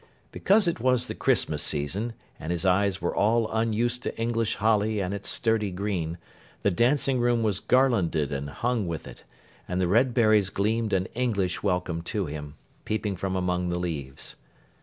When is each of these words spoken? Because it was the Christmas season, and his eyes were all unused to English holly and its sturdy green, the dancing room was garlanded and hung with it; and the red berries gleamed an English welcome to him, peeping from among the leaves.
Because 0.31 0.67
it 0.67 0.79
was 0.79 1.05
the 1.05 1.13
Christmas 1.13 1.61
season, 1.61 2.13
and 2.39 2.51
his 2.51 2.65
eyes 2.65 3.03
were 3.03 3.15
all 3.15 3.47
unused 3.51 4.01
to 4.01 4.19
English 4.19 4.55
holly 4.55 4.99
and 4.99 5.13
its 5.13 5.29
sturdy 5.29 5.69
green, 5.69 6.17
the 6.63 6.71
dancing 6.71 7.19
room 7.19 7.43
was 7.43 7.59
garlanded 7.59 8.31
and 8.31 8.49
hung 8.49 8.87
with 8.87 9.07
it; 9.07 9.23
and 9.67 9.79
the 9.79 9.87
red 9.87 10.15
berries 10.15 10.49
gleamed 10.49 10.91
an 10.91 11.05
English 11.13 11.61
welcome 11.61 12.01
to 12.01 12.25
him, 12.25 12.55
peeping 12.83 13.15
from 13.15 13.35
among 13.35 13.69
the 13.69 13.77
leaves. 13.77 14.35